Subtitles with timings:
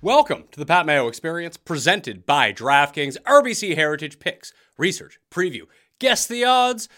[0.00, 5.62] Welcome to the Pat Mayo Experience, presented by DraftKings RBC Heritage Picks, Research, Preview,
[5.98, 6.88] Guess the Odds.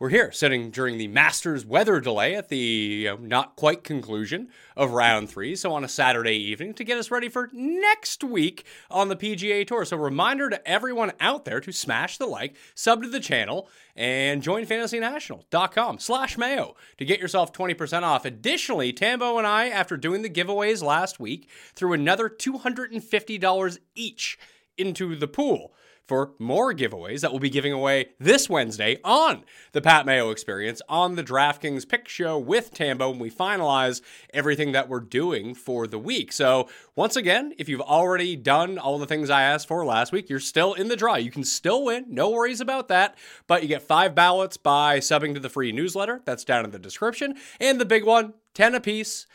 [0.00, 4.48] We're here sitting during the Masters weather delay at the you know, not quite conclusion
[4.74, 5.54] of round three.
[5.54, 9.66] So, on a Saturday evening to get us ready for next week on the PGA
[9.66, 9.84] Tour.
[9.84, 14.42] So, reminder to everyone out there to smash the like, sub to the channel, and
[14.42, 18.24] join fantasynational.com slash mayo to get yourself 20% off.
[18.24, 24.38] Additionally, Tambo and I, after doing the giveaways last week, threw another $250 each
[24.78, 25.74] into the pool
[26.10, 30.82] for more giveaways that we'll be giving away this Wednesday on the Pat Mayo Experience
[30.88, 34.02] on the DraftKings Pick Show with Tambo when we finalize
[34.34, 36.32] everything that we're doing for the week.
[36.32, 40.28] So, once again, if you've already done all the things I asked for last week,
[40.28, 41.14] you're still in the draw.
[41.14, 43.16] You can still win, no worries about that.
[43.46, 46.22] But you get five ballots by subbing to the free newsletter.
[46.24, 47.36] That's down in the description.
[47.60, 49.28] And the big one, 10 apiece.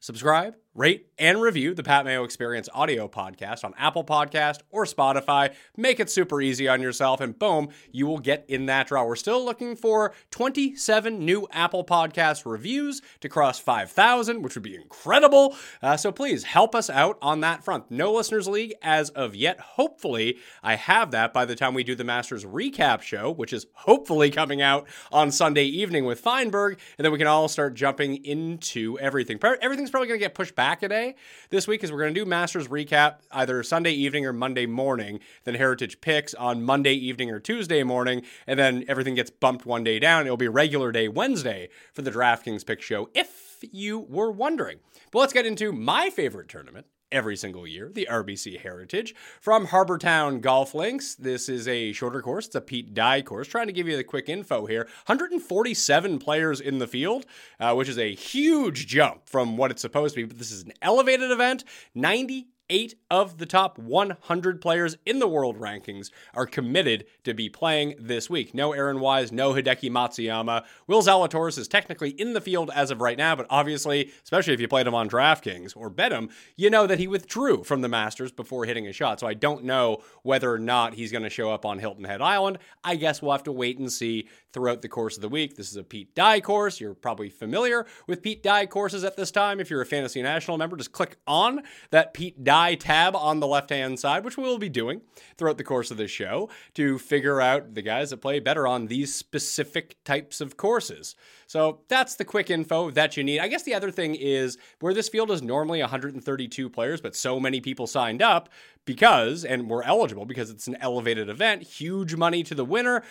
[0.00, 5.54] Subscribe, rate, and review the Pat Mayo Experience audio podcast on Apple Podcast or Spotify.
[5.76, 9.04] Make it super easy on yourself, and boom, you will get in that draw.
[9.04, 14.74] We're still looking for 27 new Apple Podcast reviews to cross 5,000, which would be
[14.74, 15.54] incredible.
[15.80, 17.88] Uh, so please help us out on that front.
[17.90, 19.60] No listeners league as of yet.
[19.60, 23.66] Hopefully, I have that by the time we do the Masters recap show, which is
[23.74, 28.24] hopefully coming out on Sunday evening with Feinberg, and then we can all start jumping
[28.24, 29.38] into everything.
[29.62, 31.14] Everything's probably going to get pushed back a day
[31.50, 35.20] this week because we're going to do Masters recap either Sunday evening or Monday morning,
[35.44, 39.84] then Heritage picks on Monday evening or Tuesday morning, and then everything gets bumped one
[39.84, 40.24] day down.
[40.24, 44.78] It'll be regular day Wednesday for the DraftKings pick show, if you were wondering.
[45.10, 49.98] But let's get into my favorite tournament every single year, the RBC Heritage from Harbour
[49.98, 51.14] Town Golf Links.
[51.14, 53.46] This is a shorter course, it's a Pete Dye course.
[53.46, 57.24] Trying to give you the quick info here 147 players in the field,
[57.60, 60.64] uh, which is a huge jump from what it's supposed to be, but this is
[60.64, 61.62] an elevated event.
[61.94, 67.48] 90 eight of the top 100 players in the world rankings are committed to be
[67.48, 68.54] playing this week.
[68.54, 70.64] No Aaron Wise, no Hideki Matsuyama.
[70.86, 74.60] Will Zalatoris is technically in the field as of right now, but obviously, especially if
[74.60, 77.88] you played him on DraftKings or bet him, you know that he withdrew from the
[77.88, 79.20] Masters before hitting a shot.
[79.20, 82.22] So I don't know whether or not he's going to show up on Hilton Head
[82.22, 82.58] Island.
[82.82, 85.56] I guess we'll have to wait and see throughout the course of the week.
[85.56, 86.80] This is a Pete Dye course.
[86.80, 89.60] You're probably familiar with Pete Dye courses at this time.
[89.60, 93.46] If you're a Fantasy National member, just click on that Pete Dye tab on the
[93.46, 95.00] left hand side, which we will be doing
[95.36, 98.86] throughout the course of this show to figure out the guys that play better on
[98.86, 101.16] these specific types of courses.
[101.46, 103.40] So that's the quick info that you need.
[103.40, 107.40] I guess the other thing is where this field is normally 132 players, but so
[107.40, 108.48] many people signed up
[108.84, 113.02] because, and were eligible because it's an elevated event, huge money to the winner,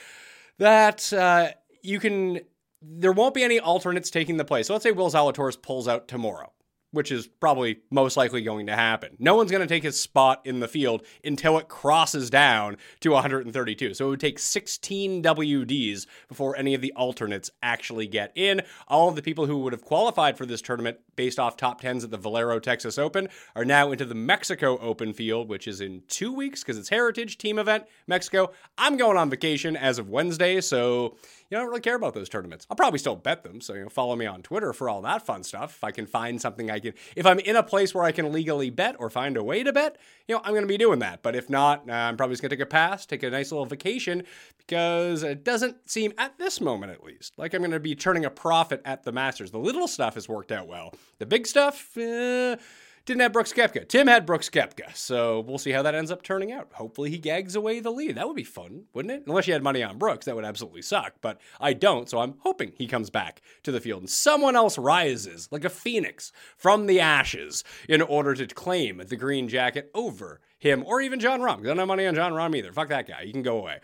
[0.57, 1.49] that uh,
[1.81, 2.39] you can
[2.85, 4.67] there won't be any alternates taking the place.
[4.67, 6.51] So let's say Will Zalatoris pulls out tomorrow
[6.93, 9.17] which is probably most likely going to happen.
[9.19, 13.09] No one's going to take his spot in the field until it crosses down to
[13.11, 13.95] 132.
[13.95, 18.61] So it would take 16 WDs before any of the alternates actually get in.
[18.87, 22.03] All of the people who would have qualified for this tournament based off top 10s
[22.03, 26.03] at the Valero Texas Open, are now into the Mexico Open field, which is in
[26.07, 28.51] two weeks because it's Heritage Team event, Mexico.
[28.77, 31.17] I'm going on vacation as of Wednesday, so
[31.53, 32.65] you I don't really care about those tournaments.
[32.69, 35.25] I'll probably still bet them, so you know, follow me on Twitter for all that
[35.25, 35.75] fun stuff.
[35.75, 38.31] If I can find something I can, if I'm in a place where I can
[38.31, 39.97] legally bet or find a way to bet,
[40.27, 41.21] you know, I'm going to be doing that.
[41.21, 43.51] But if not, uh, I'm probably just going to take a pass, take a nice
[43.51, 44.23] little vacation
[44.57, 48.25] because it doesn't seem, at this moment at least, like I'm going to be turning
[48.25, 49.51] a profit at the Masters.
[49.51, 50.93] The little stuff has worked out well.
[51.19, 52.55] The big stuff, eh,
[53.05, 53.87] didn't have Brooks Koepka.
[53.87, 54.95] Tim had Brooks Koepka.
[54.95, 56.69] So we'll see how that ends up turning out.
[56.73, 58.15] Hopefully he gags away the lead.
[58.15, 59.23] That would be fun, wouldn't it?
[59.27, 61.15] Unless you had money on Brooks, that would absolutely suck.
[61.21, 64.77] But I don't, so I'm hoping he comes back to the field and someone else
[64.77, 70.39] rises like a phoenix from the ashes in order to claim the green jacket over
[70.57, 71.59] him or even Jon Rahm.
[71.59, 72.71] I don't have money on Jon Rahm either.
[72.71, 73.25] Fuck that guy.
[73.25, 73.79] He can go away.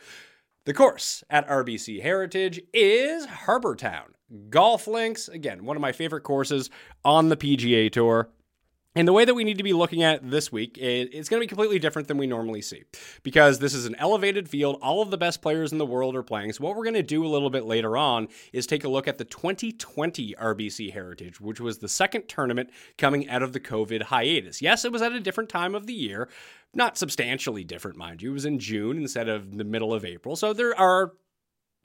[0.66, 4.14] The course at RBC Heritage is Harbour Town.
[4.50, 6.70] Golf links, again, one of my favorite courses
[7.04, 8.30] on the PGA Tour.
[8.96, 11.44] And the way that we need to be looking at this week, it's going to
[11.44, 12.86] be completely different than we normally see
[13.22, 14.80] because this is an elevated field.
[14.82, 16.54] All of the best players in the world are playing.
[16.54, 19.08] So, what we're going to do a little bit later on is take a look
[19.08, 24.04] at the 2020 RBC Heritage, which was the second tournament coming out of the COVID
[24.04, 24.60] hiatus.
[24.60, 26.28] Yes, it was at a different time of the year,
[26.74, 28.32] not substantially different, mind you.
[28.32, 30.36] It was in June instead of the middle of April.
[30.36, 31.14] So, there are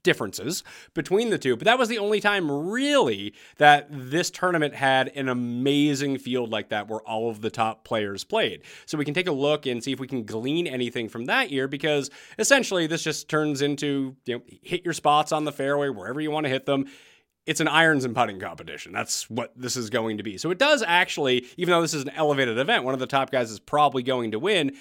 [0.05, 0.63] differences
[0.95, 1.57] between the two.
[1.57, 6.69] But that was the only time really that this tournament had an amazing field like
[6.69, 8.63] that where all of the top players played.
[8.87, 11.51] So we can take a look and see if we can glean anything from that
[11.51, 15.89] year because essentially this just turns into, you know, hit your spots on the fairway
[15.89, 16.87] wherever you want to hit them
[17.47, 18.93] it's an irons and putting competition.
[18.93, 20.39] That's what this is going to be.
[20.39, 23.31] So it does actually, even though this is an elevated event, one of the top
[23.31, 24.73] guys is probably going to win.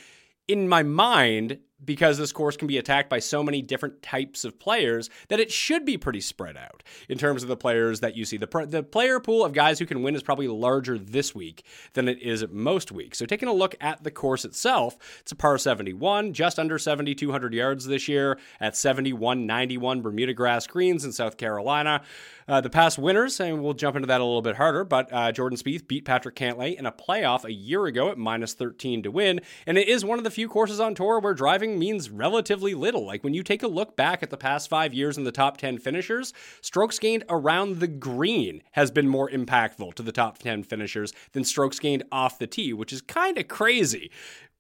[0.48, 4.60] In my mind, because this course can be attacked by so many different types of
[4.60, 8.26] players that it should be pretty spread out in terms of the players that you
[8.26, 8.38] see.
[8.38, 11.64] The, the player pool of guys who can win is probably larger this week
[11.94, 13.18] than it is most weeks.
[13.20, 17.54] So, taking a look at the course itself, it's a par 71, just under 7,200
[17.54, 22.02] yards this year at 7191 Bermuda grass greens in South Carolina.
[22.48, 25.32] Uh, the past winners, and we'll jump into that a little bit harder, but uh,
[25.32, 29.12] Jordan Spieth beat Patrick Cantlay in a playoff a year ago at minus 13 to
[29.12, 29.40] win.
[29.66, 33.06] And it is one of the few courses on tour where driving means relatively little.
[33.06, 35.58] Like when you take a look back at the past five years in the top
[35.58, 40.64] 10 finishers, strokes gained around the green has been more impactful to the top 10
[40.64, 44.12] finishers than strokes gained off the tee, which is kind of crazy.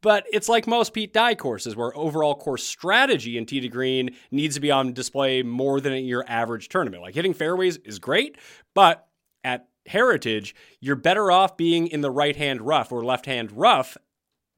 [0.02, 4.16] But it's like most Pete Dye courses where overall course strategy in tee to green
[4.32, 7.02] needs to be on display more than in your average tournament.
[7.02, 8.38] Like hitting fairways is great,
[8.74, 9.08] but
[9.46, 13.98] at Heritage, you're better off being in the right hand rough or left hand rough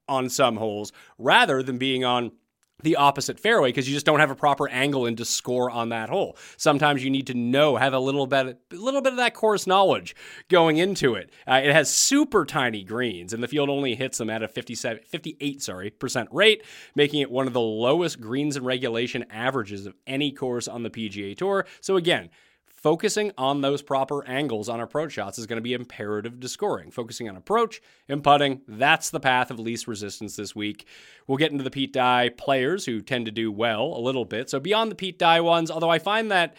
[0.07, 2.31] on some holes rather than being on
[2.83, 5.89] the opposite fairway because you just don't have a proper angle and to score on
[5.89, 6.37] that hole.
[6.57, 9.65] Sometimes you need to know, have a little bit, a little bit of that course
[9.65, 10.15] knowledge
[10.49, 11.31] going into it.
[11.47, 15.03] Uh, it has super tiny greens, and the field only hits them at a 57,
[15.03, 16.63] 58 sorry percent rate,
[16.95, 20.89] making it one of the lowest greens and regulation averages of any course on the
[20.89, 21.65] PGA Tour.
[21.81, 22.29] So again,
[22.85, 26.91] focusing on those proper angles on approach shots is going to be imperative to scoring.
[26.91, 30.85] Focusing on approach and putting, that's the path of least resistance this week.
[31.25, 34.51] We'll get into the Pete Dye players who tend to do well a little bit.
[34.51, 36.55] So beyond the Pete Dye ones, although I find that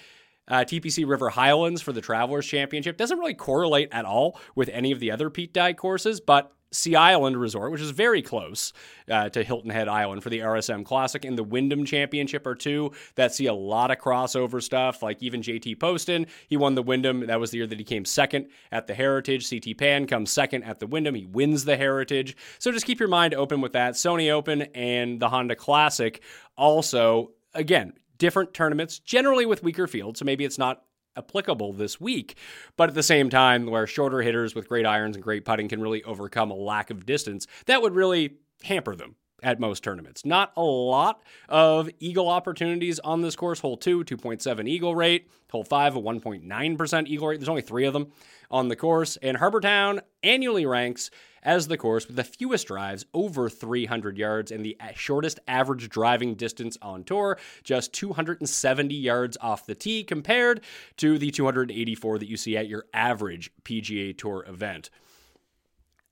[0.49, 4.93] uh, TPC River Highlands for the Travelers Championship doesn't really correlate at all with any
[4.93, 8.73] of the other Pete Dye courses, but Sea Island Resort, which is very close
[9.11, 12.93] uh, to Hilton Head Island for the RSM Classic, and the Wyndham Championship are two
[13.15, 15.03] that see a lot of crossover stuff.
[15.03, 17.27] Like even JT Poston, he won the Wyndham.
[17.27, 19.49] That was the year that he came second at the Heritage.
[19.49, 21.15] CT Pan comes second at the Wyndham.
[21.15, 22.37] He wins the Heritage.
[22.59, 23.95] So just keep your mind open with that.
[23.95, 26.23] Sony Open and the Honda Classic
[26.57, 30.19] also, again, different tournaments, generally with weaker fields.
[30.19, 30.83] So maybe it's not
[31.17, 32.37] applicable this week.
[32.77, 35.81] But at the same time, where shorter hitters with great irons and great putting can
[35.81, 40.25] really overcome a lack of distance, that would really hamper them at most tournaments.
[40.25, 43.61] Not a lot of eagle opportunities on this course.
[43.61, 45.29] Hole 2, 2.7 eagle rate.
[45.51, 47.41] Hole 5, a 1.9% eagle rate.
[47.41, 48.13] There's only three of them
[48.51, 49.17] on the course.
[49.19, 51.11] And Harbour Town annually ranks
[51.43, 56.35] as the course with the fewest drives over 300 yards and the shortest average driving
[56.35, 60.61] distance on tour, just 270 yards off the tee compared
[60.97, 64.91] to the 284 that you see at your average PGA Tour event.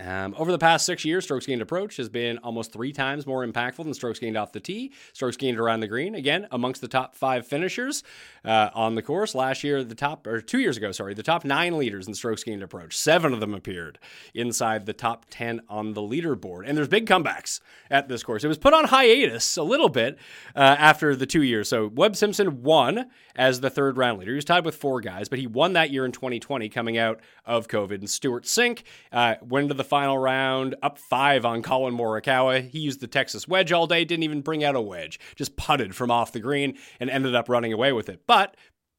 [0.00, 3.46] Um, over the past six years, strokes gained approach has been almost three times more
[3.46, 4.92] impactful than strokes gained off the tee.
[5.12, 8.02] Strokes gained around the green, again, amongst the top five finishers
[8.44, 9.36] uh, on the course.
[9.36, 12.42] Last year, the top, or two years ago, sorry, the top nine leaders in strokes
[12.42, 14.00] gained approach, seven of them appeared
[14.34, 16.64] inside the top 10 on the leaderboard.
[16.66, 18.42] And there's big comebacks at this course.
[18.42, 20.18] It was put on hiatus a little bit
[20.56, 21.68] uh, after the two years.
[21.68, 24.32] So Webb Simpson won as the third round leader.
[24.32, 27.20] He was tied with four guys, but he won that year in 2020 coming out
[27.46, 27.98] of COVID.
[27.98, 28.82] And Stewart Cink
[29.12, 32.68] uh, went to the final round, up five on Collin Morikawa.
[32.68, 35.94] He used the Texas wedge all day, didn't even bring out a wedge, just putted
[35.94, 38.22] from off the green and ended up running away with it.
[38.26, 38.56] But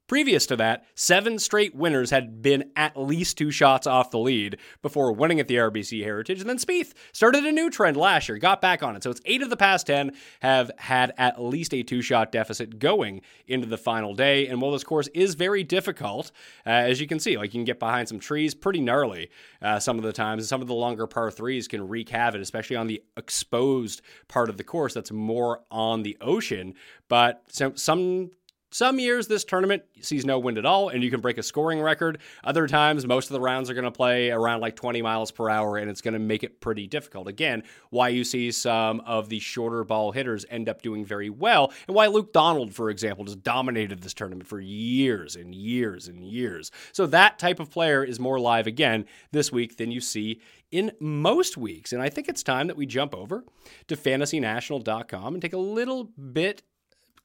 [0.08, 4.60] Previous to that, seven straight winners had been at least two shots off the lead
[4.84, 6.40] before winning at the RBC Heritage.
[6.40, 9.02] And then Spieth started a new trend last year, got back on it.
[9.02, 12.78] So it's eight of the past 10 have had at least a two shot deficit
[12.78, 14.46] going into the final day.
[14.48, 16.32] And while this course is very difficult,
[16.68, 19.32] uh, as you can see, like you can get behind some trees pretty gnarly
[19.64, 20.44] uh, some of the times.
[20.44, 24.50] And some of the longer par threes can wreak havoc, especially on the exposed part
[24.50, 26.76] of the course that's more on the ocean.
[27.08, 28.30] But some, some
[28.75, 31.79] some years this tournament sees no wind at all and you can break a scoring
[31.79, 32.17] record.
[32.44, 35.50] Other times, most of the rounds are going to play around like 20 miles per
[35.50, 37.29] hour and it's going to make it pretty difficult.
[37.29, 41.72] Again, why you see some of the shorter ball hitters end up doing very well
[41.88, 46.25] and why Luke Donald, for example, just dominated this tournament for years and years and
[46.25, 46.70] years.
[46.91, 50.91] So that type of player is more live again this week than you see in
[51.00, 51.94] most weeks.
[51.94, 53.46] And I think it's time that we jump over
[53.88, 56.63] to fantasynational.com and take a little bit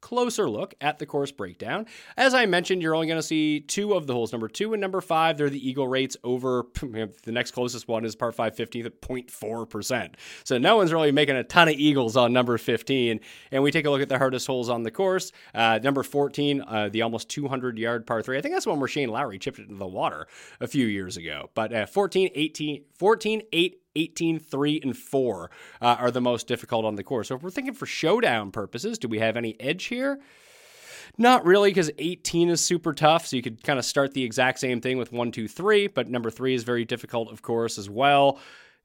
[0.00, 1.86] closer look at the course breakdown.
[2.16, 4.80] As I mentioned, you're only going to see two of the holes, number two and
[4.80, 5.38] number five.
[5.38, 10.14] They're the eagle rates over the next closest one is par 5 15th at 0.4%.
[10.44, 13.20] So no one's really making a ton of eagles on number 15.
[13.52, 15.32] And we take a look at the hardest holes on the course.
[15.54, 18.38] Uh, number 14, uh, the almost 200 yard par three.
[18.38, 20.26] I think that's one where Shane Lowry chipped it into the water
[20.60, 21.50] a few years ago.
[21.54, 26.84] But uh, 14, 18, 14, 8, 18, 3, and 4 uh, are the most difficult
[26.84, 27.28] on the course.
[27.28, 30.20] So if we're thinking for showdown purposes, do we have any edge here?
[31.16, 33.26] Not really, because 18 is super tough.
[33.26, 36.10] So you could kind of start the exact same thing with 1, 2, 3, but
[36.10, 38.38] number 3 is very difficult, of course, as well.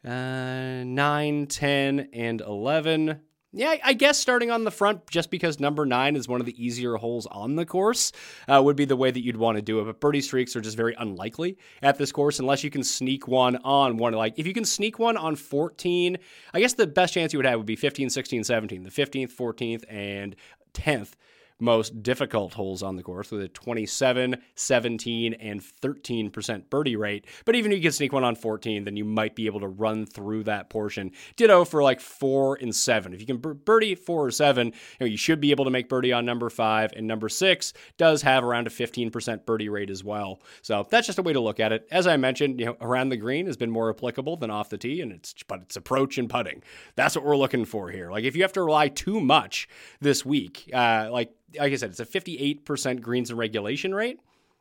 [0.07, 3.19] Uh, 9, 10, and 11
[3.55, 6.63] yeah, I guess starting on the front, just because number nine is one of the
[6.63, 8.11] easier holes on the course,
[8.49, 9.85] uh, would be the way that you'd want to do it.
[9.85, 13.55] But birdie streaks are just very unlikely at this course unless you can sneak one
[13.63, 14.11] on one.
[14.11, 16.17] Like, if you can sneak one on 14,
[16.53, 19.31] I guess the best chance you would have would be 15, 16, 17, the 15th,
[19.31, 20.35] 14th, and
[20.73, 21.13] 10th
[21.59, 27.25] most difficult holes on the course with a 27, 17, and 13% birdie rate.
[27.45, 29.67] But even if you can sneak one on 14, then you might be able to
[29.67, 31.11] run through that portion.
[31.35, 33.13] Ditto for like four and seven.
[33.13, 35.89] If you can birdie four or seven, you, know, you should be able to make
[35.89, 36.91] birdie on number five.
[36.93, 40.41] And number six does have around a 15% birdie rate as well.
[40.61, 41.87] So that's just a way to look at it.
[41.91, 44.77] As I mentioned, you know, around the green has been more applicable than off the
[44.77, 46.63] tee, and it's but it's approach and putting.
[46.95, 48.11] That's what we're looking for here.
[48.11, 49.67] Like if you have to rely too much
[50.01, 54.19] this week, uh, like like I said, it's a 58% greens and regulation rate.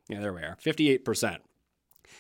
[0.08, 0.56] Yeah, there we are.
[0.62, 1.38] 58%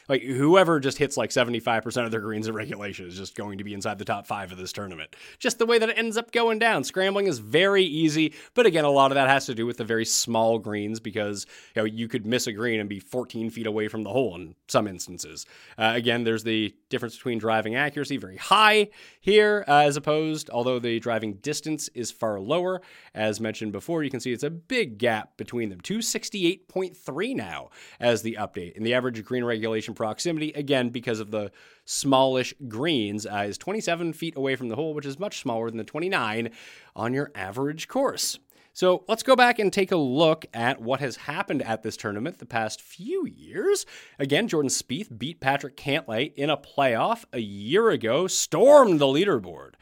[0.08, 3.64] like whoever just hits like 75% of their greens in regulation is just going to
[3.64, 5.14] be inside the top five of this tournament.
[5.38, 6.84] Just the way that it ends up going down.
[6.84, 9.84] Scrambling is very easy, but again, a lot of that has to do with the
[9.84, 13.66] very small greens because you know you could miss a green and be 14 feet
[13.66, 15.46] away from the hole in some instances.
[15.78, 18.88] Uh, again, there's the difference between driving accuracy very high
[19.20, 22.80] here uh, as opposed, although the driving distance is far lower.
[23.14, 25.80] As mentioned before, you can see it's a big gap between them.
[25.80, 31.50] 268.3 now as the update, and the average green regulation proximity, again, because of the
[31.84, 35.78] smallish greens, uh, is 27 feet away from the hole, which is much smaller than
[35.78, 36.50] the 29
[36.96, 38.38] on your average course.
[38.76, 42.38] So let's go back and take a look at what has happened at this tournament
[42.38, 43.86] the past few years.
[44.18, 49.74] Again, Jordan Spieth beat Patrick Cantlay in a playoff a year ago, stormed the leaderboard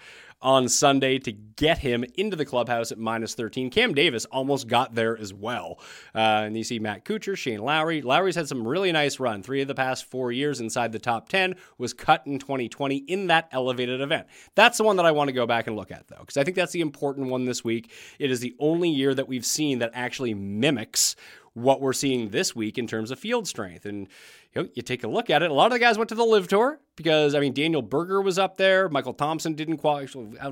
[0.42, 3.70] on Sunday to get him into the clubhouse at minus 13.
[3.70, 5.78] Cam Davis almost got there as well.
[6.14, 8.02] Uh, and you see Matt Kuchar, Shane Lowry.
[8.02, 9.42] Lowry's had some really nice run.
[9.42, 13.28] Three of the past four years inside the top 10 was cut in 2020 in
[13.28, 14.26] that elevated event.
[14.54, 16.44] That's the one that I want to go back and look at, though, because I
[16.44, 17.92] think that's the important one this week.
[18.18, 21.16] It is the only year that we've seen that actually mimics
[21.54, 23.84] what we're seeing this week in terms of field strength.
[23.84, 24.08] And
[24.54, 25.50] you, know, you take a look at it.
[25.50, 28.20] A lot of the guys went to the LIV Tour because I mean Daniel Berger
[28.20, 28.88] was up there.
[28.88, 30.06] Michael Thompson didn't qualify.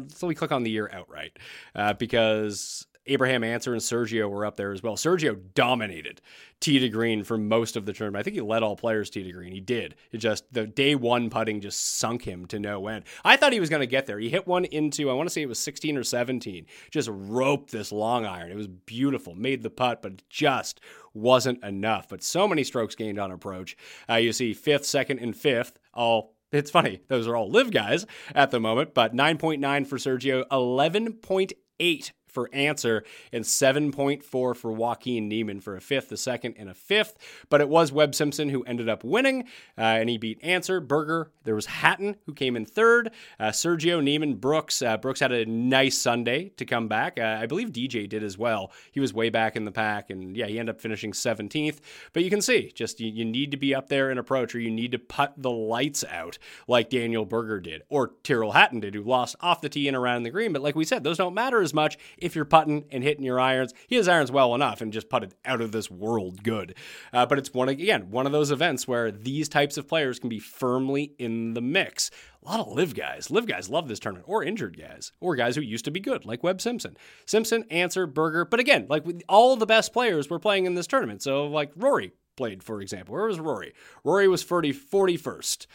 [0.09, 1.38] So we click on the year outright
[1.75, 4.95] uh, because Abraham Ancer and Sergio were up there as well.
[4.95, 6.21] Sergio dominated
[6.61, 8.21] tee to green for most of the tournament.
[8.21, 9.52] I think he led all players tee to green.
[9.52, 9.97] He did.
[10.12, 13.05] It just the day one putting just sunk him to no end.
[13.25, 14.21] I thought he was going to get there.
[14.21, 16.67] He hit one into I want to say it was 16 or 17.
[16.93, 18.52] Just roped this long iron.
[18.52, 19.35] It was beautiful.
[19.35, 20.81] Made the putt, but just
[21.12, 22.09] wasn't enough.
[22.09, 23.76] But so many strokes gained on approach.
[24.09, 28.07] Uh, you see fifth, second, and fifth all It's funny, those are all LIV guys
[28.35, 35.61] at the moment, but 9.9 for Sergio, 11.8 for Ancer and 7.4 for Joaquin Niemann
[35.61, 37.17] for a fifth, a second, and a fifth.
[37.49, 39.45] But it was Webb Simpson who ended up winning,
[39.77, 41.31] uh, and he beat Ancer, Berger.
[41.45, 44.83] There was Hatton who came in third, uh, Sergio, Niemann, Brooks.
[44.83, 47.19] Uh, Brooks had a nice Sunday to come back.
[47.19, 48.73] Uh, I believe DJ did as well.
[48.93, 51.79] He was way back in the pack, and yeah, he ended up finishing 17th.
[52.13, 54.61] But you can see, just you, you need to be up there in approach, or
[54.61, 58.95] you need to put the lights out like Daniel Berger did, or Tyrrell Hatton did,
[58.95, 60.53] who lost off the tee and around the green.
[60.53, 63.41] But like we said, those don't matter as much if you're putting and hitting your
[63.41, 63.73] irons.
[63.87, 66.75] He has irons well enough and just putted out of this world good.
[67.12, 70.29] Uh, but it's one again one of those events where these types of players can
[70.29, 72.11] be firmly in the mix.
[72.45, 73.31] A lot of LIV guys.
[73.31, 76.25] LIV guys love this tournament, or injured guys, or guys who used to be good,
[76.25, 76.97] like Webb Simpson.
[77.27, 78.45] Simpson, Ancer, Berger.
[78.47, 81.23] But again, like all the best players were playing in this tournament.
[81.23, 83.15] So, like Rory played, for example.
[83.15, 83.75] Where was Rory?
[84.05, 85.67] Rory was 40, 41st.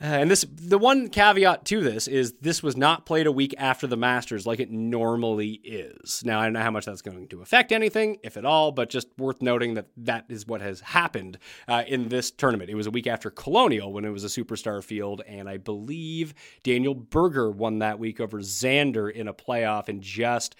[0.00, 3.52] Uh, and this, the one caveat to this is this was not played a week
[3.58, 6.22] after the Masters like it normally is.
[6.24, 8.90] Now, I don't know how much that's going to affect anything, if at all, but
[8.90, 12.70] just worth noting that that is what has happened uh, in this tournament.
[12.70, 16.32] It was a week after Colonial when it was a superstar field, and I believe
[16.62, 20.54] Daniel Berger won that week over Xander in a playoff and just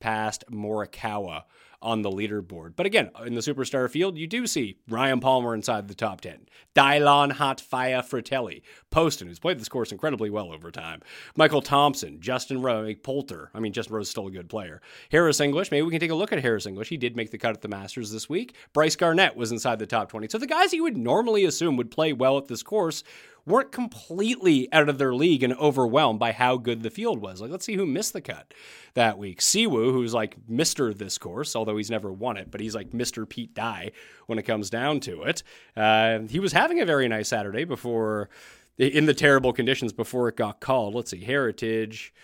[0.00, 1.42] past Morikawa
[1.82, 2.74] on the leaderboard.
[2.76, 6.46] But again, in the superstar field, you do see Ryan Palmer inside the top 10,
[6.74, 11.00] Dylan Hot Fire Frittelli, Poston, who's played this course incredibly well over time,
[11.36, 13.50] Michael Thompson, Justin Rose, Poulter.
[13.54, 14.82] I mean, Justin Rose is still a good player.
[15.10, 16.88] Harris English, maybe we can take a look at Harris English.
[16.88, 18.54] He did make the cut at the Masters this week.
[18.72, 20.28] Brice Garnett was inside the top 20.
[20.28, 23.02] So the guys you would normally assume would play well at this course
[23.50, 27.40] weren't completely out of their league and overwhelmed by how good the field was.
[27.40, 28.54] Like, let's see who missed the cut
[28.94, 29.40] that week.
[29.40, 30.96] Siwoo, who's like Mr.
[30.96, 33.28] this course, although he's never won it, but he's like Mr.
[33.28, 33.90] Pete Dye
[34.26, 35.42] when it comes down to it.
[35.76, 38.30] Uh, he was having a very nice Saturday before,
[38.78, 40.94] in the terrible conditions before it got called.
[40.94, 42.14] Let's see, Heritage.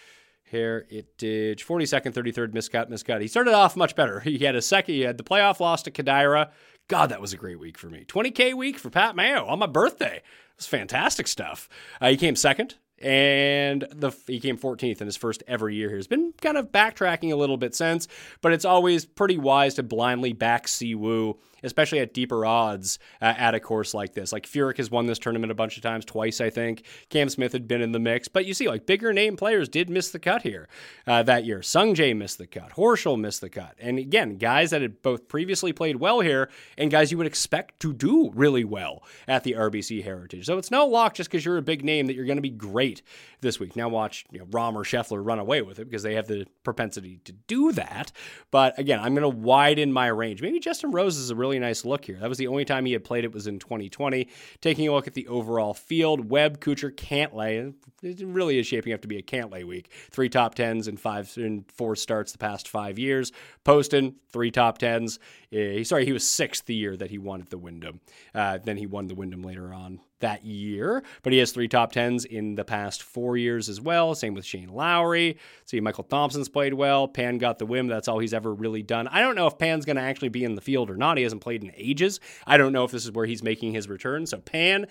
[0.50, 3.20] Heritage, 42nd, 33rd, miscut, miscut.
[3.20, 4.20] He started off much better.
[4.26, 6.50] He had a second, he had the playoff loss to Kodaira.
[6.88, 8.04] God, that was a great week for me.
[8.06, 10.16] 20K week for Pat Mayo on my birthday.
[10.16, 11.68] It was fantastic stuff.
[12.00, 15.96] Uh, he came second and the he came 14th in his first ever year here.
[15.96, 18.08] He's been kind of backtracking a little bit since,
[18.40, 23.54] but it's always pretty wise to blindly back Siwoo, especially at deeper odds uh, at
[23.54, 24.32] a course like this.
[24.32, 26.84] Like Furyk has won this tournament a bunch of times, twice I think.
[27.10, 29.90] Cam Smith had been in the mix, but you see, like bigger name players did
[29.90, 30.66] miss the cut here
[31.06, 31.58] uh, that year.
[31.58, 35.72] Sungjae missed the cut, Horschel missed the cut, and again, guys that had both previously
[35.72, 36.48] played well here
[36.78, 40.46] and guys you would expect to do really well at the RBC Heritage.
[40.46, 42.50] So it's no lock just because you're a big name that you're going to be
[42.50, 43.02] great great
[43.40, 43.76] this week.
[43.76, 46.46] Now watch you know, Rahm or Scheffler run away with it because they have the
[46.64, 48.12] propensity to do that.
[48.50, 50.40] But again, I'm going to widen my range.
[50.42, 52.18] Maybe Justin Rose is a really nice look here.
[52.18, 54.28] That was the only time he had played it was in 2020.
[54.60, 57.74] Taking a look at the overall field, Webb, Kuchar, Cantlay.
[58.02, 59.90] It really is shaping up to be a Cantlay week.
[60.10, 63.32] Three top tens and five and four starts the past five years.
[63.64, 65.18] Poston, three top tens.
[65.52, 68.00] Uh, sorry, he was sixth the year that he won at the Wyndham.
[68.34, 71.92] Uh, then he won the Wyndham later on that year, but he has three top
[71.92, 74.14] tens in the past four years as well.
[74.14, 75.38] Same with Shane Lowry.
[75.64, 77.06] See, Michael Thompson's played well.
[77.08, 77.86] Pan got the win.
[77.86, 79.08] That's all he's ever really done.
[79.08, 81.16] I don't know if Pan's going to actually be in the field or not.
[81.18, 82.20] He hasn't played in ages.
[82.46, 84.26] I don't know if this is where he's making his return.
[84.26, 84.86] So Pan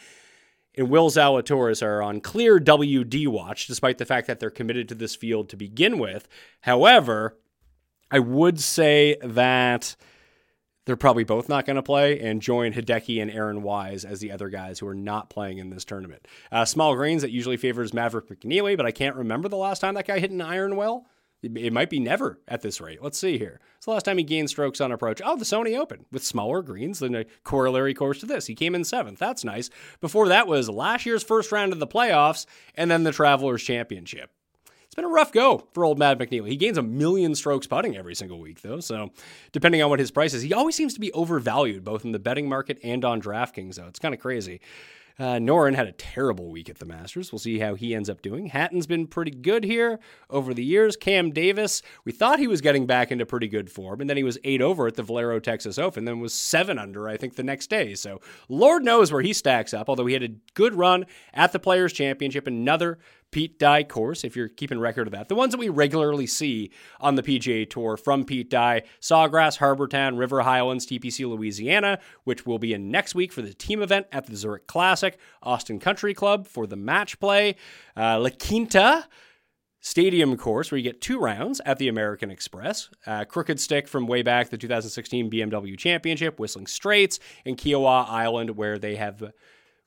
[0.77, 4.95] and Will Zalatoris are on clear WD watch, despite the fact that they're committed to
[4.95, 6.27] this field to begin with.
[6.61, 7.37] However,
[8.11, 9.95] I would say that
[10.85, 14.31] they're probably both not going to play and join Hideki and Aaron Wise as the
[14.31, 16.27] other guys who are not playing in this tournament.
[16.51, 19.95] Uh, small greens, that usually favors Maverick McNealy, but I can't remember the last time
[19.95, 21.07] that guy hit an iron well.
[21.41, 23.03] It, it might be never at this rate.
[23.03, 23.59] Let's see here.
[23.77, 25.21] It's the last time he gained strokes on approach.
[25.23, 28.47] Oh, the Sony Open with smaller greens than a corollary course to this.
[28.47, 29.19] He came in seventh.
[29.19, 29.69] That's nice.
[30.01, 32.45] Before that was last year's first round of the playoffs
[32.75, 34.31] and then the Travelers Championship.
[34.95, 36.47] It's been a rough go for old Matt McNealy.
[36.47, 38.79] He gains a million strokes putting every single week, though.
[38.79, 39.11] So,
[39.51, 42.17] depending on what his price is, he always seems to be overvalued both in the
[42.17, 43.87] betting market and on DraftKings, though.
[43.87, 44.61] It's kind of crazy.
[45.17, 47.31] Uh, Noren had a terrible week at the Masters.
[47.31, 48.47] We'll see how he ends up doing.
[48.47, 50.97] Hatton's been pretty good here over the years.
[50.97, 54.23] Cam Davis, we thought he was getting back into pretty good form, and then he
[54.23, 57.43] was eight over at the Valero Texas Open, then was seven under, I think, the
[57.43, 57.95] next day.
[57.95, 61.59] So Lord knows where he stacks up, although he had a good run at the
[61.59, 62.97] Players' Championship, another
[63.35, 65.27] Pete Dye course, if you're keeping record of that.
[65.27, 66.71] The ones that we regularly see
[67.01, 72.45] on the PGA Tour from Pete Dye Sawgrass, Harbour Town, River Highlands, TPC Louisiana, which
[72.45, 76.13] will be in next week for the team event at the Zurich Classic, Austin Country
[76.13, 77.57] Club for the match play,
[77.97, 79.05] uh, La Quinta.
[79.81, 84.07] Stadium course where you get two rounds at the American Express, uh, Crooked Stick from
[84.07, 89.33] way back the 2016 BMW Championship, Whistling Straits, and Kiawah Island where they have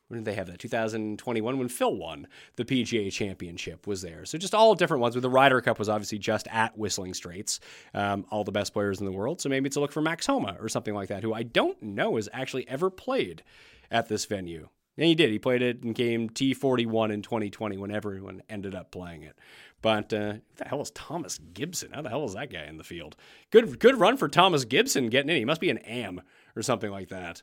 [0.09, 0.59] when did they have that?
[0.59, 4.25] 2021 when Phil won the PGA Championship was there.
[4.25, 5.15] So just all different ones.
[5.15, 7.61] With the Ryder Cup was obviously just at Whistling Straits,
[7.95, 9.41] um, all the best players in the world.
[9.41, 11.81] So maybe it's a look for Max Homa or something like that, who I don't
[11.83, 13.43] know has actually ever played
[13.91, 14.69] at this venue.
[14.97, 15.31] And he did.
[15.31, 19.39] He played it in game T41 in 2020 when everyone ended up playing it.
[19.81, 21.93] But uh, who the hell is Thomas Gibson?
[21.93, 23.15] How the hell is that guy in the field?
[23.51, 25.37] Good, good run for Thomas Gibson getting in.
[25.37, 26.23] He must be an AM
[26.57, 27.43] or something like that.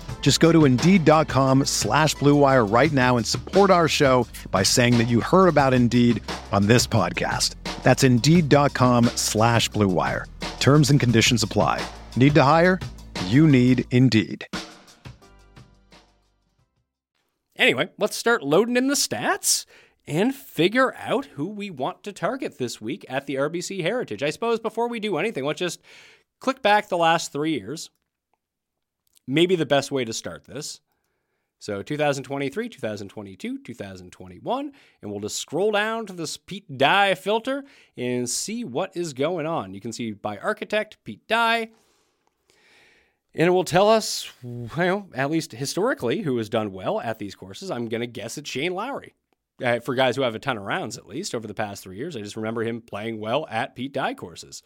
[0.21, 5.09] Just go to Indeed.com slash BlueWire right now and support our show by saying that
[5.09, 7.55] you heard about Indeed on this podcast.
[7.83, 10.25] That's Indeed.com slash BlueWire.
[10.61, 11.85] Terms and conditions apply.
[12.15, 12.79] Need to hire?
[13.25, 14.47] You need Indeed.
[17.57, 19.65] Anyway, let's start loading in the stats
[20.07, 24.23] and figure out who we want to target this week at the RBC Heritage.
[24.23, 25.79] I suppose before we do anything, let's just
[26.39, 27.91] click back the last three years.
[29.27, 30.81] Maybe the best way to start this.
[31.59, 37.63] So 2023, 2022, 2021, and we'll just scroll down to this Pete Dye filter
[37.95, 39.75] and see what is going on.
[39.75, 41.69] You can see by architect, Pete Dye,
[43.35, 47.35] and it will tell us, know, at least historically, who has done well at these
[47.35, 47.71] courses.
[47.71, 49.13] I'm going to guess it's Shane Lowry.
[49.63, 51.95] Uh, for guys who have a ton of rounds, at least over the past three
[51.95, 54.63] years, I just remember him playing well at Pete Dye courses.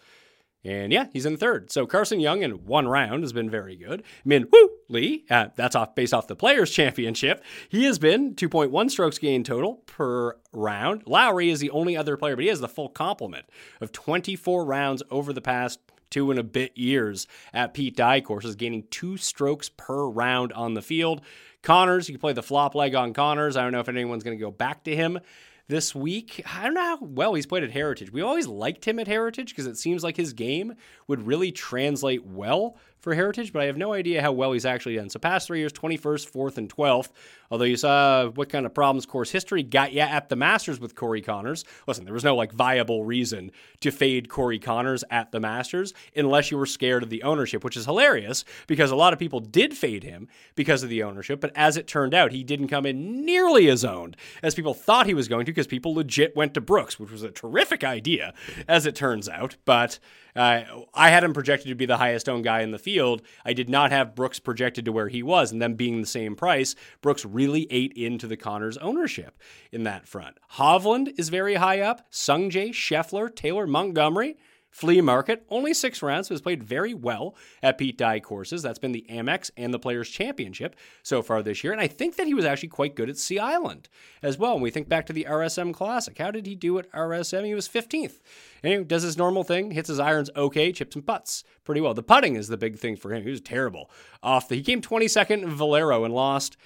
[0.65, 1.71] And yeah, he's in third.
[1.71, 4.04] So Carson Young in one round has been very good.
[4.25, 7.43] Min Woo Lee, uh, that's off based off the Players Championship.
[7.69, 11.04] He has been 2.1 strokes gain total per round.
[11.06, 13.45] Lowry is the only other player, but he has the full complement
[13.80, 18.56] of 24 rounds over the past two and a bit years at Pete Dye courses,
[18.56, 21.21] gaining two strokes per round on the field.
[21.62, 23.56] Conners, you can play the flop leg on Conners.
[23.56, 25.19] I don't know if anyone's going to go back to him
[25.67, 26.43] this week.
[26.45, 28.12] I don't know how well he's played at Heritage.
[28.12, 30.75] We always liked him at Heritage because it seems like his game
[31.08, 34.95] would really translate well for Heritage, but I have no idea how well he's actually
[34.95, 35.10] done.
[35.10, 37.10] So, past three years 21st, 4th, and 12th.
[37.51, 40.95] Although you saw what kind of problems course history got you at the Masters with
[40.95, 41.63] Corey Conners.
[41.88, 46.49] Listen, there was no like viable reason to fade Corey Conners at the Masters unless
[46.49, 49.77] you were scared of the ownership, which is hilarious because a lot of people did
[49.77, 51.39] fade him because of the ownership.
[51.39, 55.05] But as it turned out, he didn't come in nearly as owned as people thought
[55.05, 58.34] he was going to because people legit went to Brooks, which was a terrific idea
[58.67, 59.55] as it turns out.
[59.65, 59.99] But
[60.36, 63.21] uh, I had him projected to be the highest owned guy in the field.
[63.45, 66.36] I did not have Brooks projected to where he was, and them being the same
[66.36, 69.39] price, Brooks really ate into the Conners ownership
[69.71, 70.38] in that front.
[70.54, 72.12] Hovland is very high up.
[72.12, 74.38] Sungjae, Scheffler, Taylor Montgomery.
[74.75, 77.33] Flea Market, only six rounds, has played very well
[77.63, 78.61] at Pete Dye courses.
[78.61, 81.71] That's been the Amex and the Players Championship so far this year.
[81.71, 83.88] And I think that he was actually quite good at Sea Island
[84.21, 84.55] as well.
[84.55, 87.45] When we think back to the RSM Classic, how did he do at RSM?
[87.45, 88.19] He was 15th.
[88.63, 91.93] And he does his normal thing, hits his irons okay, chips and putts pretty well.
[91.93, 93.23] The putting is the big thing for him.
[93.23, 93.89] He was terrible
[94.21, 94.55] off the.
[94.55, 96.57] He came 22nd in Valero and lost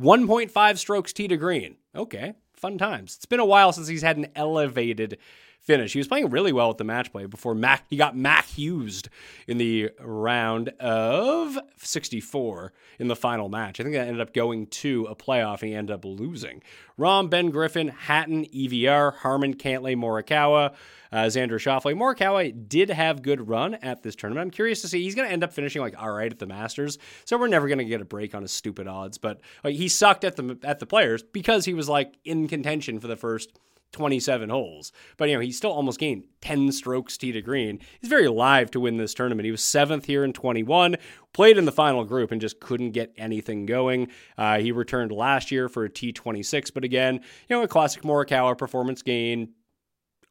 [0.00, 1.76] 1.5 strokes tee to green.
[1.94, 3.14] Okay, fun times.
[3.14, 5.18] It's been a while since he's had an elevated
[5.66, 5.92] finish.
[5.92, 9.02] He was playing really well at the match play before Mac he got Mac Hughes
[9.46, 13.80] in the round of 64 in the final match.
[13.80, 16.62] I think that ended up going to a playoff and he ended up losing.
[16.98, 20.74] Rahm, Ben Griffin, Hatton, EVR, Harman, Cantlay, Morikawa,
[21.12, 21.94] uh, Xander Schauffele.
[21.94, 24.46] Morikawa did have good run at this tournament.
[24.46, 25.02] I'm curious to see.
[25.02, 27.68] He's going to end up finishing like all right at the Masters, so we're never
[27.68, 29.18] going to get a break on his stupid odds.
[29.18, 33.00] But like he sucked at the at the Players because he was like in contention
[33.00, 33.58] for the first
[33.92, 34.92] 27 holes.
[35.16, 37.80] But, you know, he still almost gained 10 strokes tee to green.
[38.00, 39.44] He's very alive to win this tournament.
[39.44, 40.96] He was seventh here in 21,
[41.32, 44.08] played in the final group and just couldn't get anything going.
[44.36, 48.56] Uh, he returned last year for a T26, but again, you know, a classic Morikawa
[48.56, 49.50] performance gain,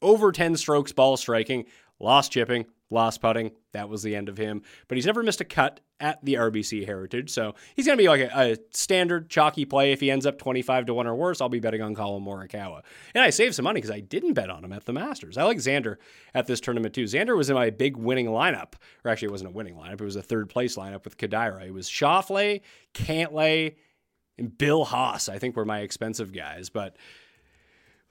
[0.02, 1.65] over 10 strokes ball striking,
[2.00, 3.52] lost chipping, lost putting.
[3.74, 4.62] That was the end of him.
[4.88, 7.30] But he's never missed a cut at the RBC Heritage.
[7.30, 9.91] So he's going to be like a, a, standard chalky play.
[9.91, 12.82] If he ends up 25 to 1 or worse, I'll be betting on Collin Morikawa.
[13.13, 15.38] And I saved some money because I didn't bet on him at the Masters.
[15.38, 15.95] I like Xander
[16.34, 17.06] at this tournament too.
[17.06, 18.74] Xander was in my big winning lineup.
[19.04, 20.02] Or actually, it wasn't a winning lineup.
[20.02, 21.65] It was a third place lineup with Kodaira.
[21.65, 22.62] It was Schauffele,
[22.93, 23.76] Cantlay,
[24.38, 26.69] and Bill Haas, I think were my expensive guys.
[26.69, 26.98] But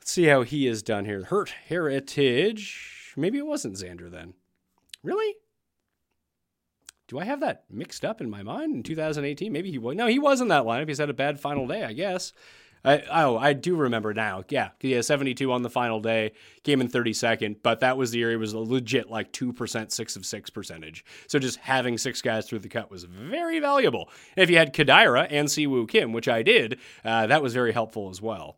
[0.01, 1.25] let's see how he is done here.
[1.25, 3.13] Hurt Heritage.
[3.17, 4.35] Maybe it wasn't Xander then.
[5.05, 5.35] Really?
[7.07, 9.53] Do I have that mixed up in my mind in 2018?
[9.53, 9.95] Maybe he was.
[9.95, 10.89] No, he was in that lineup.
[10.89, 12.33] He's had a bad final day, I guess.
[12.87, 14.45] I, oh, I do remember now.
[14.49, 16.33] Yeah, he had 72 on the final day,
[16.65, 20.17] came in 32nd, but that was the year he was a legit like 2%, 6
[20.17, 21.05] of 6 percentage.
[21.27, 24.11] So just having six guys through the cut was very valuable.
[24.37, 27.73] And if you had Kodaira and Siwoo Kim, which I did, uh, that was very
[27.73, 28.57] helpful as well.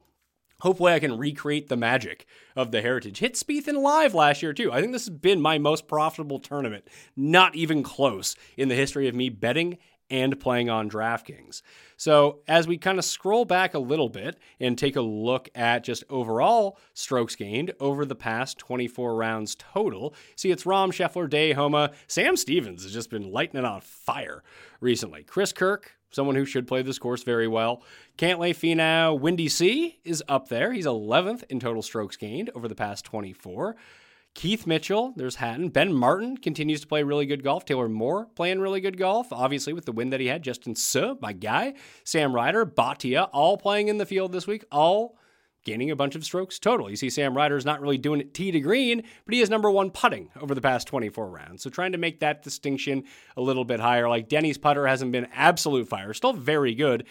[0.60, 3.18] Hopefully, I can recreate the magic of the Heritage.
[3.18, 4.72] Hit Spieth in live last year, too.
[4.72, 9.08] I think this has been my most profitable tournament, not even close in the history
[9.08, 9.78] of me betting
[10.10, 11.62] and playing on DraftKings.
[11.96, 15.84] So, as we kind of scroll back a little bit and take a look at
[15.84, 21.52] just overall strokes gained over the past 24 rounds total, see it's Rahm Scheffler, Day,
[21.52, 21.92] Homa.
[22.06, 24.42] Sam Stevens has just been lighting it on fire
[24.80, 25.24] recently.
[25.24, 27.82] Chris Kirk, someone who should play this course very well.
[28.18, 30.72] Cantlay Finau, Windy C is up there.
[30.72, 33.76] He's 11th in total strokes gained over the past 24.
[34.34, 35.70] Keith Mitchell, there's Hatton.
[35.70, 37.64] Ben Martin continues to play really good golf.
[37.64, 40.42] Taylor Moore playing really good golf, obviously with the win that he had.
[40.42, 41.72] Justin Suh, my guy.
[42.04, 45.16] Sam Ryder, Bhatia, all playing in the field this week, all
[45.66, 46.88] gaining a bunch of strokes total.
[46.88, 49.70] You see, Sam Ryder's not really doing it tee to green, but he is number
[49.70, 51.62] one putting over the past 24 rounds.
[51.62, 53.04] So trying to make that distinction
[53.36, 54.08] a little bit higher.
[54.08, 57.04] Like Denny's putter hasn't been absolute fire, still very good,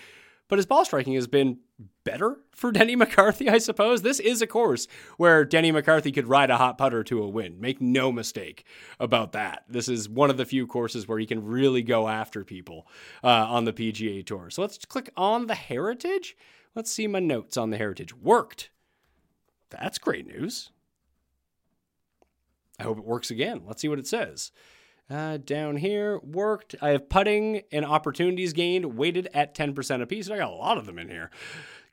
[0.47, 1.59] but his ball striking has been
[2.03, 4.01] better for Denny McCarthy, I suppose.
[4.01, 7.59] This is a course where Denny McCarthy could ride a hot putter to a win.
[7.59, 8.65] Make no mistake
[8.99, 9.63] about that.
[9.67, 12.87] This is one of the few courses where he can really go after people
[13.23, 14.49] uh, on the PGA Tour.
[14.49, 16.37] So let's click on the Heritage.
[16.75, 18.15] Let's see my notes on the Heritage.
[18.15, 18.69] Worked.
[19.69, 20.69] That's great news.
[22.79, 23.61] I hope it works again.
[23.65, 24.51] Let's see what it says.
[25.07, 26.75] Uh, down here, worked.
[26.81, 30.31] I have putting and opportunities gained weighted at 10% apiece.
[30.31, 31.29] I got a lot of them in here.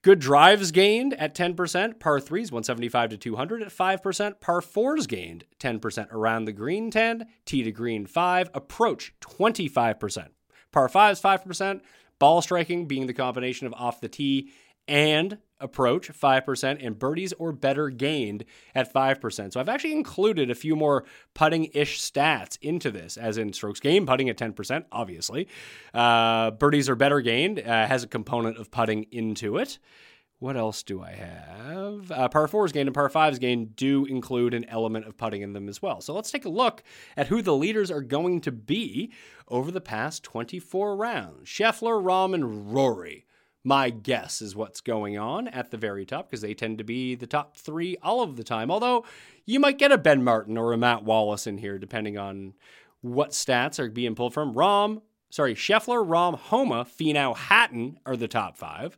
[0.01, 5.45] Good drives gained at 10%, par 3s 175 to 200 at 5%, par 4s gained
[5.61, 10.29] 10% around the green 10, tee to green 5, approach 25%,
[10.73, 11.81] par 5s 5%,
[12.19, 14.51] ball striking being the combination of off the tee
[14.89, 18.45] and approach 5% and birdies or better gained
[18.75, 19.53] at 5%.
[19.53, 23.81] So I've actually included a few more putting ish stats into this, as in strokes
[23.81, 25.49] gained, putting at 10%, obviously.
[25.95, 29.79] Uh, birdies or better gained uh, has a component of putting into it.
[30.43, 32.11] What else do I have?
[32.11, 35.53] Uh, par fours gained and par fives gained do include an element of putting in
[35.53, 36.01] them as well.
[36.01, 36.83] So let's take a look
[37.17, 39.13] at who the leaders are going to be
[39.47, 41.49] over the past 24 rounds.
[41.49, 43.25] Scheffler, Rahm, and Rory
[43.65, 47.15] my guess is what's going on at the very top because they tend to be
[47.15, 48.71] the top three all of the time.
[48.71, 49.05] Although
[49.47, 52.55] you might get a Ben Martin or a Matt Wallace in here, depending on
[53.01, 54.55] what stats are being pulled from.
[54.55, 58.97] Rahm, sorry, Scheffler, Rahm, Homa, Finau, Hatton are the top five.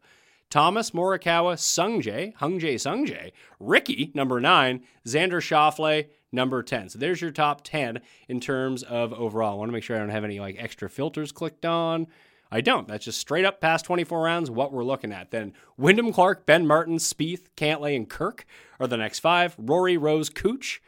[0.50, 6.90] Thomas, Morikawa, Sungjae, Hungjae Sungjae, Rickie, number nine, Xander Schauffele, number 10.
[6.90, 9.54] So there's your top 10 in terms of overall.
[9.54, 12.06] I want to make sure I don't have any like extra filters clicked on.
[12.54, 12.86] I don't.
[12.86, 15.32] That's just straight up past 24 rounds, what we're looking at.
[15.32, 18.46] Then Wyndham Clark, Ben Martin, Spieth, Cantlay, and Kirk
[18.78, 19.56] are the next five.
[19.58, 20.80] Rory, Rose, Cooch,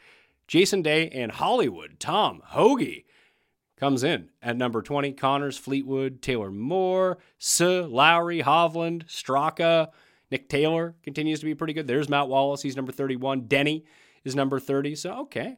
[0.47, 1.99] Jason Day, and Hollywood.
[1.99, 3.03] Tom Hoge
[3.75, 5.11] comes in at number 20.
[5.11, 9.89] Conners, Fleetwood, Taylor Moore, Suh, Lowry, Hovland, Straka,
[10.31, 11.85] Nick Taylor continues to be pretty good.
[11.85, 12.61] There's Matt Wallace.
[12.61, 13.41] He's number 31.
[13.41, 13.83] Denny
[14.23, 14.95] is number 30.
[14.95, 15.57] So, okay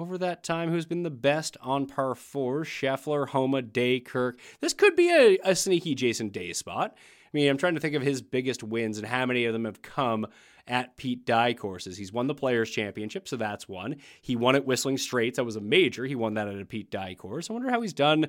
[0.00, 4.40] over that time who's been the best on par four Scheffler, Homa, Day, Kirk.
[4.60, 6.94] This could be a, a sneaky Jason Day spot.
[6.96, 9.64] I mean, I'm trying to think of his biggest wins and how many of them
[9.64, 10.26] have come
[10.66, 11.96] at Pete Dye courses.
[11.96, 13.96] He's won the Players Championship, so that's one.
[14.20, 15.36] He won at Whistling Straits.
[15.36, 16.04] That was a major.
[16.06, 17.50] He won that at a Pete Dye course.
[17.50, 18.26] I wonder how he's done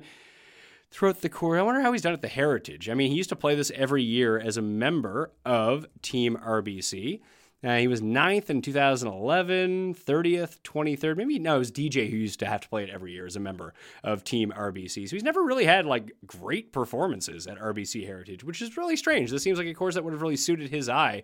[0.90, 1.58] throughout the course.
[1.58, 2.88] I wonder how he's done at the Heritage.
[2.88, 7.20] I mean, he used to play this every year as a member of Team RBC.
[7.64, 11.16] Uh, he was ninth in 2011, 30th, 23rd.
[11.16, 13.36] Maybe no, it was DJ who used to have to play it every year as
[13.36, 13.72] a member
[14.02, 15.08] of Team RBC.
[15.08, 19.30] So he's never really had like great performances at RBC Heritage, which is really strange.
[19.30, 21.22] This seems like a course that would have really suited his eye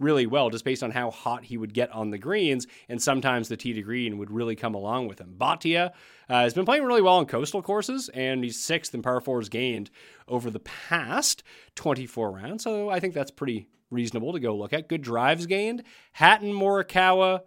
[0.00, 3.48] really well, just based on how hot he would get on the greens, and sometimes
[3.48, 5.34] the tee to green would really come along with him.
[5.38, 5.90] Bhatia
[6.28, 9.48] uh, has been playing really well on coastal courses, and he's sixth in par fours
[9.48, 9.90] gained
[10.26, 11.42] over the past
[11.76, 12.64] 24 rounds.
[12.64, 14.88] So I think that's pretty reasonable to go look at.
[14.88, 15.82] Good drives gained.
[16.12, 17.42] Hatton, Morikawa,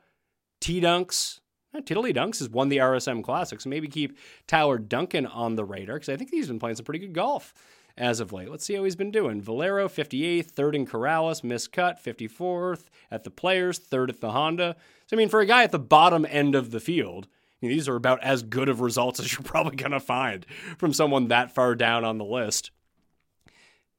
[0.62, 1.40] T Dunks.
[1.76, 5.66] Uh, Tiddly Dunks has won the RSM Classic, so maybe keep Tyler Duncan on the
[5.66, 7.52] radar because I think he's been playing some pretty good golf
[7.98, 8.50] as of late.
[8.50, 9.42] Let's see how he's been doing.
[9.42, 14.76] Valero, 58th, third in Corales, miscut, 54th at the Players, third at the Honda.
[15.08, 17.28] So, I mean, for a guy at the bottom end of the field,
[17.62, 20.46] I mean, these are about as good of results as you're probably going to find
[20.78, 22.72] from someone that far down on the list.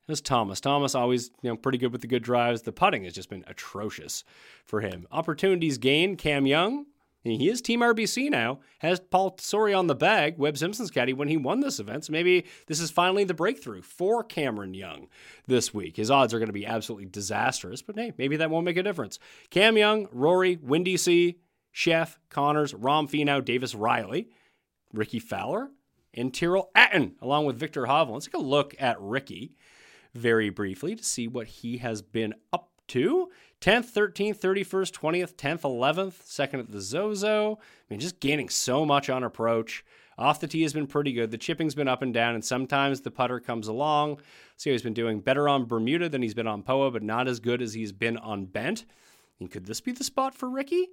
[0.07, 0.61] There's Thomas.
[0.61, 2.63] Thomas always, you know, pretty good with the good drives.
[2.63, 4.23] The putting has just been atrocious
[4.65, 5.07] for him.
[5.11, 6.19] Opportunities gained.
[6.19, 6.87] Cam Young,
[7.33, 8.61] he is Team RBC now.
[8.81, 12.05] Has Paul Tesori on the bag, Webb Simpson's caddy, when he won this event.
[12.05, 15.09] So maybe this is finally the breakthrough for Cameron Young
[15.47, 15.97] this week.
[15.97, 18.83] His odds are going to be absolutely disastrous, but hey, maybe that won't make a
[18.83, 19.19] difference.
[19.49, 21.39] Cam Young, Rory, Windy C,
[21.73, 24.29] Chef, Conners, Rahm Finau, Davis Riley,
[24.93, 25.71] Rickie Fowler,
[26.13, 28.13] and Tyrrell Hatton, along with Viktor Hovland.
[28.13, 29.55] Let's take a look at Rickie
[30.15, 33.31] very briefly to see what he has been up to.
[33.61, 37.59] 10th, 13th, 31st, 20th, 10th, 11th, second at the Zozo.
[37.61, 39.85] I mean, just gaining so much on approach.
[40.19, 41.31] Off the tee has been pretty good.
[41.31, 44.21] The chipping's been up and down, and sometimes the putter comes along.
[44.57, 47.27] See how he's been doing better on Bermuda than he's been on Poa, but not
[47.27, 48.85] as good as he's been on Bent.
[49.41, 50.89] And could this be the spot for Rickie?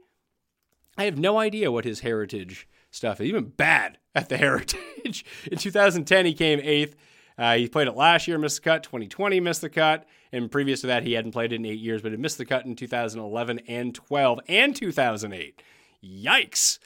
[0.98, 3.28] I have no idea what his heritage stuff is.
[3.28, 5.26] Even bad at the heritage.
[5.52, 6.96] In 2010, he came eighth.
[7.42, 8.84] Uh, he played it last year, missed the cut.
[8.84, 10.06] 2020, missed the cut.
[10.32, 12.46] And previous to that, he hadn't played it in eight years, but he missed the
[12.46, 15.64] cut in 2011 and 12 and 2008.
[16.04, 16.78] Yikes!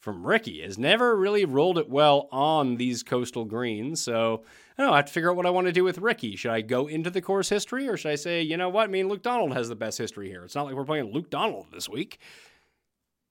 [0.00, 4.02] From Rickie has never really rolled it well on these coastal greens.
[4.02, 4.42] So
[4.76, 4.94] I don't know.
[4.94, 6.34] I have to figure out what I want to do with Rickie.
[6.34, 8.88] Should I go into the course history, or should I say, you know what?
[8.88, 10.42] I mean, Luke Donald has the best history here.
[10.42, 12.18] It's not like we're playing Luke Donald this week.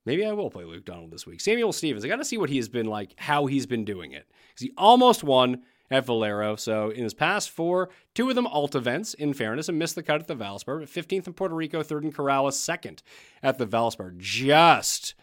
[0.06, 1.42] Maybe I will play Luke Donald this week.
[1.42, 4.12] Samuel Stevens, I got to see what he has been like, how he's been doing
[4.12, 4.26] it.
[4.48, 6.56] Because he almost won at Valero.
[6.56, 10.02] So in his past four, two of them alt events, in fairness, and missed the
[10.02, 10.80] cut at the Valspar.
[10.80, 13.02] But 15th in Puerto Rico, third in Corales, second
[13.42, 14.16] at the Valspar.
[14.16, 15.14] Just,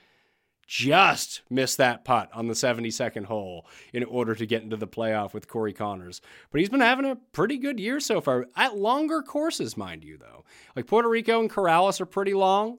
[0.68, 5.34] just missed that putt on the 72nd hole in order to get into the playoff
[5.34, 6.22] with Corey Conners.
[6.52, 10.18] But he's been having a pretty good year so far at longer courses, mind you,
[10.18, 10.46] though.
[10.76, 12.78] Like Puerto Rico and Corales are pretty long.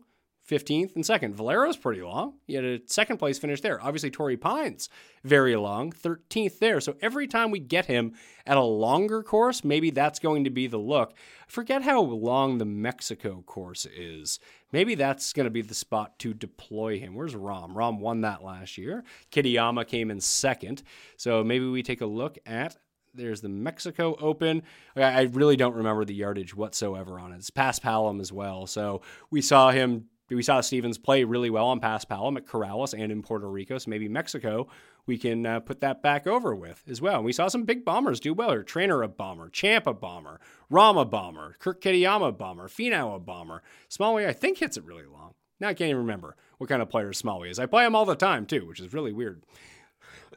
[0.51, 1.37] 15th and second.
[1.37, 2.35] Valero's pretty long.
[2.47, 3.81] He had a second place finish there.
[3.81, 4.89] Obviously, Torrey Pines,
[5.23, 6.81] very long, 13th there.
[6.81, 10.67] So every time we get him at a longer course, maybe that's going to be
[10.67, 11.15] the look.
[11.47, 14.41] Forget how long the Mexico course is.
[14.73, 17.15] Maybe that's going to be the spot to deploy him.
[17.15, 17.73] Where's Rahm?
[17.73, 19.05] Rahm won that last year.
[19.31, 20.83] Kitayama came in second.
[21.17, 22.77] So maybe we take a look at
[23.15, 24.63] there's the Mexico Open.
[24.97, 27.37] I really don't remember the yardage whatsoever on it.
[27.37, 28.67] It's Paspalum as well.
[28.67, 33.11] So we saw him we saw Stevens play really well on Paspalum at Corales and
[33.11, 33.79] in Puerto Rico.
[33.79, 34.69] So maybe Mexico,
[35.07, 37.17] we can uh, put that back over with as well.
[37.17, 38.63] And we saw some big bombers do well.
[38.63, 43.63] Trainer a bomber, Champ a bomber, Rama bomber, Kurt Kitayama bomber, Finau a bomber.
[43.89, 45.35] Smalley, I think, hits it really long.
[45.59, 47.59] Now I can't even remember what kind of player Smalley is.
[47.59, 49.43] I play him all the time too, which is really weird.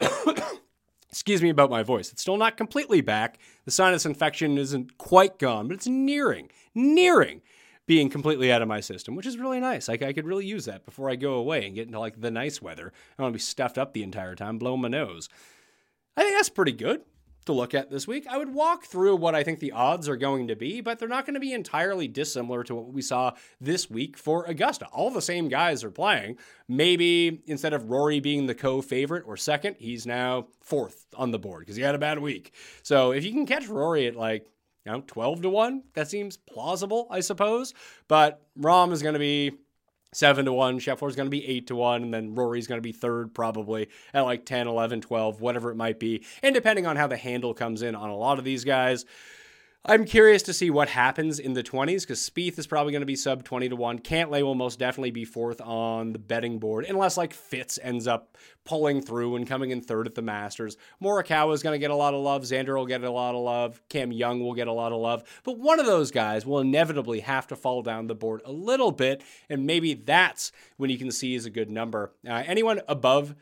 [1.10, 2.12] Excuse me about my voice.
[2.12, 3.38] It's still not completely back.
[3.66, 7.44] The sinus infection isn't quite gone, but it's nearing, nearing
[7.86, 9.88] being completely out of my system, which is really nice.
[9.88, 12.32] Like I could really use that before I go away and get into like the
[12.32, 12.88] nice weather.
[12.88, 15.30] I don't want to be stuffed up the entire time, blowing my nose.
[16.16, 17.02] I think that's pretty good
[17.46, 18.26] to look at this week.
[18.30, 21.10] I would walk through what I think the odds are going to be, but they're
[21.10, 24.88] not going to be entirely dissimilar to what we saw this week for Augusta.
[24.88, 26.38] All the same guys are playing.
[26.68, 31.40] Maybe instead of Rory being the co favorite or second, he's now fourth on the
[31.40, 32.54] board because he had a bad week.
[32.82, 34.48] So if you can catch Rory at like
[34.86, 35.84] you know, 12 to 1.
[35.94, 37.74] That seems plausible, I suppose.
[38.08, 39.52] But Rahm is going to be
[40.14, 40.80] 7 to 1.
[40.80, 42.04] Scheffler is going to be 8 to 1.
[42.04, 45.76] And then Rory's going to be third, probably at like 10, 11, 12, whatever it
[45.76, 46.26] might be.
[46.42, 49.06] And depending on how the handle comes in on a lot of these guys,
[49.86, 53.06] I'm curious to see what happens in the 20s because Spieth is probably going to
[53.06, 54.00] be sub 20 to 1.
[54.00, 58.38] Cantlay will most definitely be fourth on the betting board unless like Fitz ends up
[58.64, 60.78] pulling through and coming in third at the Masters.
[61.02, 62.44] Morikawa is going to get a lot of love.
[62.44, 63.82] Xander will get a lot of love.
[63.90, 65.26] Cam Young will get a lot of love.
[65.44, 68.94] But one of those guys will inevitably have to fall down the board a little
[68.94, 69.22] bit.
[69.50, 72.14] And maybe that's when you can see is a good number.
[72.26, 73.36] Uh, anyone above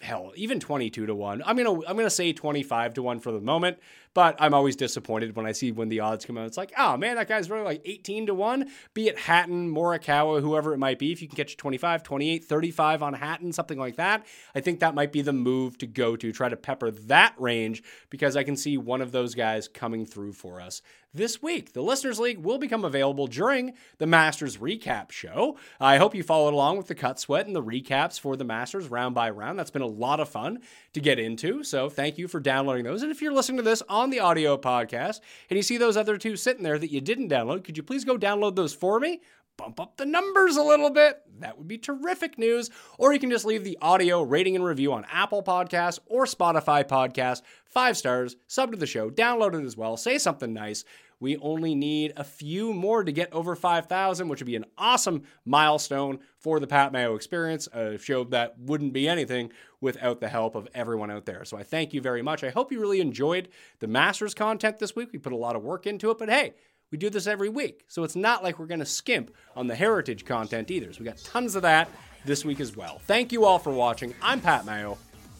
[0.00, 1.42] hell, even 22 to 1.
[1.44, 3.78] I'm going to I'm going to say 25 to 1 for the moment,
[4.14, 6.46] but I'm always disappointed when I see when the odds come out.
[6.46, 10.40] It's like, "Oh man, that guy's really like 18 to 1." Be it Hatton, Morikawa,
[10.40, 13.96] whoever it might be, if you can catch 25, 28, 35 on Hatton, something like
[13.96, 17.34] that, I think that might be the move to go to try to pepper that
[17.38, 21.72] range because I can see one of those guys coming through for us this week.
[21.72, 25.56] The Listeners League will become available during the Masters recap show.
[25.80, 28.88] I hope you followed along with the cut sweat and the recaps for the Masters
[28.88, 29.58] round by round.
[29.58, 30.60] That's been a lot of fun
[30.92, 31.64] to get into.
[31.64, 33.02] So thank you for downloading those.
[33.02, 36.36] And if you're listening to this the audio podcast and you see those other two
[36.36, 39.20] sitting there that you didn't download, could you please go download those for me?
[39.58, 41.20] Bump up the numbers a little bit.
[41.40, 42.70] that would be terrific news.
[42.96, 46.82] Or you can just leave the audio rating and review on Apple Podcasts or Spotify
[46.82, 47.42] Podcast.
[47.66, 50.84] Five stars, sub to the show, download it as well, say something nice.
[51.20, 55.24] We only need a few more to get over 5,000, which would be an awesome
[55.44, 59.52] milestone for the Pat Mayo experience, a show that wouldn't be anything
[59.82, 61.44] without the help of everyone out there.
[61.44, 62.42] So I thank you very much.
[62.42, 65.10] I hope you really enjoyed the Masters content this week.
[65.12, 66.54] We put a lot of work into it, but hey,
[66.90, 67.84] we do this every week.
[67.86, 70.92] So it's not like we're going to skimp on the heritage content either.
[70.92, 71.88] So we got tons of that
[72.24, 73.00] this week as well.
[73.06, 74.14] Thank you all for watching.
[74.22, 74.96] I'm Pat Mayo.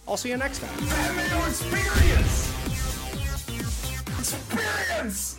[0.06, 0.74] I'll see you next time.
[1.48, 2.52] Experience!
[4.18, 5.38] Experience!